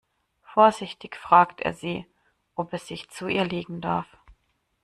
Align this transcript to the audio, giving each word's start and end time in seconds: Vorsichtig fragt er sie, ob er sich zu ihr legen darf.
Vorsichtig 0.41 1.15
fragt 1.15 1.61
er 1.61 1.75
sie, 1.75 2.07
ob 2.55 2.73
er 2.73 2.79
sich 2.79 3.11
zu 3.11 3.27
ihr 3.27 3.43
legen 3.45 3.81
darf. 3.81 4.07